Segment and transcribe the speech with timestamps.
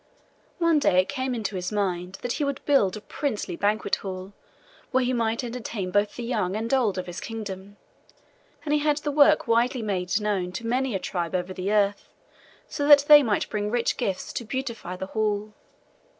[0.57, 4.33] One day it came into his mind that he would build a princely banquet hall,
[4.89, 7.77] where he might entertain both the young and old of his kingdom;
[8.65, 12.09] and he had the work widely made known to many a tribe over the earth,
[12.67, 15.53] so that they might bring rich gifts to beautify the hall.